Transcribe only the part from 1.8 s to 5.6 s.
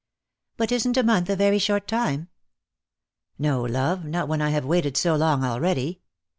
time?"" No, love, not when I have waited so long